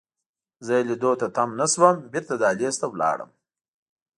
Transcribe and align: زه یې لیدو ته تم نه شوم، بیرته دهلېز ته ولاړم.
زه 0.65 0.71
یې 0.77 0.83
لیدو 0.87 1.11
ته 1.21 1.27
تم 1.35 1.49
نه 1.59 1.65
شوم، 1.71 1.95
بیرته 2.11 2.33
دهلېز 2.41 2.75
ته 2.81 2.85
ولاړم. 2.89 3.31